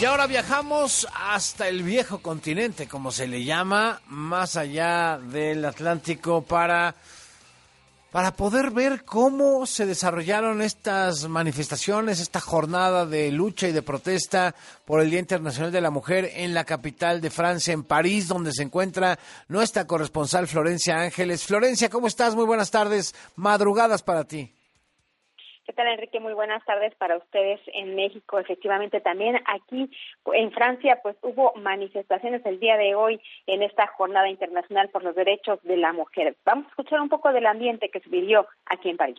[0.00, 6.42] Y ahora viajamos hasta el viejo continente, como se le llama, más allá del Atlántico,
[6.42, 6.94] para,
[8.12, 14.54] para poder ver cómo se desarrollaron estas manifestaciones, esta jornada de lucha y de protesta
[14.84, 18.52] por el Día Internacional de la Mujer en la capital de Francia, en París, donde
[18.52, 19.18] se encuentra
[19.48, 21.42] nuestra corresponsal Florencia Ángeles.
[21.42, 22.36] Florencia, ¿cómo estás?
[22.36, 24.57] Muy buenas tardes, madrugadas para ti.
[25.68, 26.18] ¿Qué tal, Enrique?
[26.18, 28.38] Muy buenas tardes para ustedes en México.
[28.38, 29.90] Efectivamente, también aquí
[30.32, 35.14] en Francia, pues hubo manifestaciones el día de hoy en esta Jornada Internacional por los
[35.14, 36.34] Derechos de la Mujer.
[36.46, 39.18] Vamos a escuchar un poco del ambiente que se vivió aquí en París.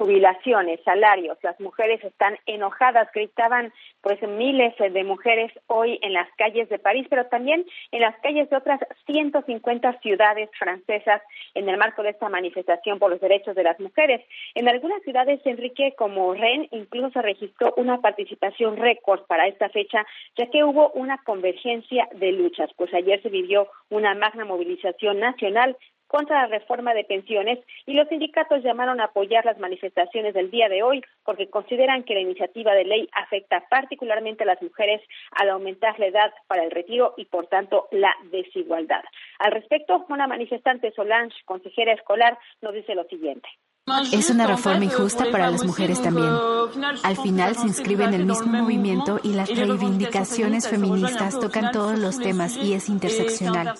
[0.00, 1.36] Jubilaciones, salarios.
[1.42, 7.06] Las mujeres están enojadas, gritaban pues miles de mujeres hoy en las calles de París,
[7.10, 11.20] pero también en las calles de otras 150 ciudades francesas
[11.52, 14.24] en el marco de esta manifestación por los derechos de las mujeres.
[14.54, 20.06] En algunas ciudades, Enrique, como Rennes, incluso se registró una participación récord para esta fecha,
[20.34, 22.70] ya que hubo una convergencia de luchas.
[22.74, 25.76] Pues ayer se vivió una magna movilización nacional
[26.10, 30.68] contra la reforma de pensiones y los sindicatos llamaron a apoyar las manifestaciones del día
[30.68, 35.00] de hoy porque consideran que la iniciativa de ley afecta particularmente a las mujeres
[35.30, 39.04] al aumentar la edad para el retiro y por tanto la desigualdad.
[39.38, 43.48] Al respecto, una manifestante Solange, consejera escolar, nos dice lo siguiente.
[44.12, 46.28] Es una reforma injusta para las mujeres también.
[47.02, 52.18] Al final se inscribe en el mismo movimiento y las reivindicaciones feministas tocan todos los
[52.18, 53.74] temas y es interseccional.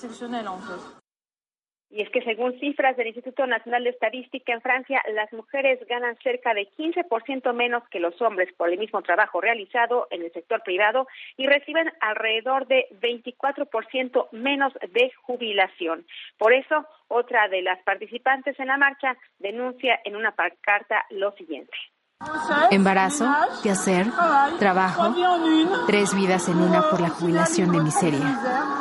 [1.90, 6.16] Y es que según cifras del Instituto Nacional de Estadística en Francia, las mujeres ganan
[6.22, 10.62] cerca de 15% menos que los hombres por el mismo trabajo realizado en el sector
[10.62, 16.06] privado y reciben alrededor de 24% menos de jubilación.
[16.38, 21.76] Por eso, otra de las participantes en la marcha denuncia en una carta lo siguiente.
[22.70, 24.06] Embarazo, hacer,
[24.58, 25.14] trabajo,
[25.86, 28.79] tres vidas en una por la jubilación de miseria.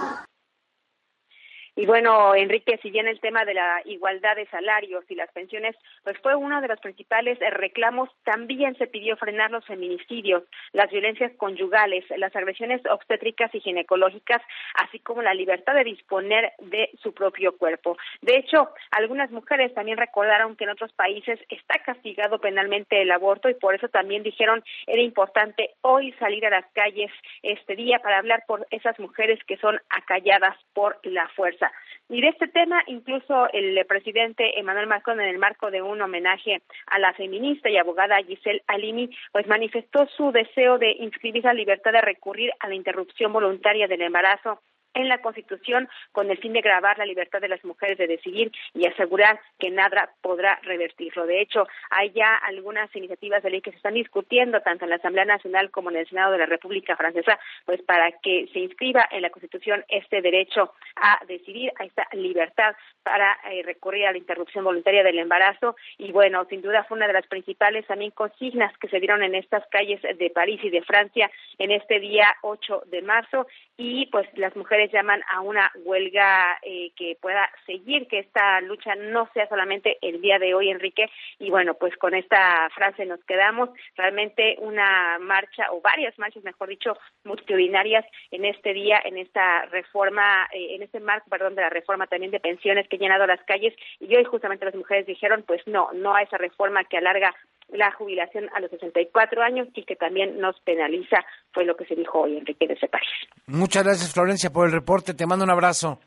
[1.80, 5.78] Y bueno, Enrique, si bien el tema de la igualdad de salarios y las pensiones,
[6.04, 11.32] pues fue uno de los principales reclamos, también se pidió frenar los feminicidios, las violencias
[11.38, 14.42] conyugales, las agresiones obstétricas y ginecológicas,
[14.74, 17.98] así como la libertad de disponer de su propio cuerpo.
[18.20, 23.48] De hecho, algunas mujeres también recordaron que en otros países está castigado penalmente el aborto
[23.48, 27.10] y por eso también dijeron era importante hoy salir a las calles
[27.42, 31.69] este día para hablar por esas mujeres que son acalladas por la fuerza.
[32.10, 36.62] Y de este tema, incluso el presidente Emmanuel Macron, en el marco de un homenaje
[36.88, 41.92] a la feminista y abogada Giselle Halimi, pues manifestó su deseo de inscribir la libertad
[41.92, 44.60] de recurrir a la interrupción voluntaria del embarazo
[44.94, 48.52] en la Constitución con el fin de grabar la libertad de las mujeres de decidir
[48.74, 51.26] y asegurar que nada podrá revertirlo.
[51.26, 54.98] De hecho, hay ya algunas iniciativas de ley que se están discutiendo tanto en la
[54.98, 59.08] Asamblea Nacional como en el Senado de la República Francesa, pues para que se inscriba
[59.12, 64.18] en la Constitución este derecho a decidir, a esta libertad para eh, recurrir a la
[64.18, 65.76] interrupción voluntaria del embarazo.
[65.98, 69.36] Y bueno, sin duda fue una de las principales también consignas que se dieron en
[69.36, 74.28] estas calles de París y de Francia en este día 8 de marzo y pues
[74.36, 79.48] las mujeres llaman a una huelga eh, que pueda seguir, que esta lucha no sea
[79.48, 81.10] solamente el día de hoy, Enrique.
[81.40, 83.70] Y bueno, pues con esta frase nos quedamos.
[83.96, 90.48] Realmente una marcha, o varias marchas, mejor dicho, multitudinarias en este día, en esta reforma,
[90.54, 93.44] eh, en este marco, perdón, de la reforma también de pensiones que ha llenado las
[93.44, 93.74] calles.
[94.00, 97.36] Y hoy justamente las mujeres dijeron, pues no, no a esa reforma que alarga
[97.72, 101.18] la jubilación a los 64 años y que también nos penaliza,
[101.52, 103.08] fue lo que se dijo hoy Enrique de ese país.
[103.48, 106.00] Muchas gracias Florencia por el reporte, te mando un abrazo.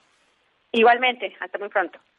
[0.73, 1.99] Igualmente, hasta muy pronto.